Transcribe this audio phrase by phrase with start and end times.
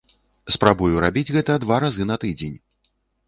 [0.53, 2.57] Спрабую рабіць гэта два разы на тыдзень.